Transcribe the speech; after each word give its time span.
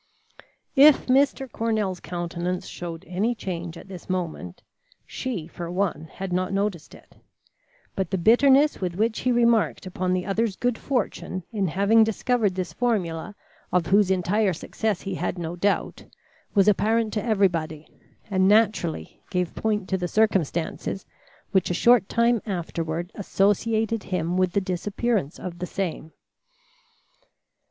If 0.75 1.05
Mr. 1.05 1.47
Cornell's 1.47 1.99
countenance 1.99 2.65
showed 2.65 3.05
any 3.07 3.35
change 3.35 3.77
at 3.77 3.87
this 3.87 4.09
moment, 4.09 4.63
she 5.05 5.45
for 5.45 5.69
one 5.69 6.05
had 6.11 6.33
not 6.33 6.51
noticed 6.51 6.95
it; 6.95 7.17
but 7.95 8.09
the 8.09 8.17
bitterness 8.17 8.81
with 8.81 8.95
which 8.95 9.19
he 9.19 9.31
remarked 9.31 9.85
upon 9.85 10.11
the 10.11 10.25
other's 10.25 10.55
good 10.55 10.79
fortune 10.79 11.43
in 11.51 11.67
having 11.67 12.03
discovered 12.03 12.55
this 12.55 12.73
formula 12.73 13.35
of 13.71 13.85
whose 13.85 14.09
entire 14.09 14.53
success 14.53 15.01
he 15.01 15.13
had 15.13 15.37
no 15.37 15.55
doubt, 15.55 16.03
was 16.55 16.67
apparent 16.67 17.13
to 17.13 17.23
everybody, 17.23 17.87
and 18.31 18.47
naturally 18.47 19.21
gave 19.29 19.53
point 19.53 19.87
to 19.89 19.99
the 19.99 20.07
circumstances 20.07 21.05
which 21.51 21.69
a 21.69 21.75
short 21.75 22.09
time 22.09 22.41
afterward 22.47 23.11
associated 23.13 24.01
him 24.01 24.35
with 24.35 24.53
the 24.53 24.61
disappearance 24.61 25.37
of 25.39 25.59
the 25.59 25.67
same. 25.67 26.11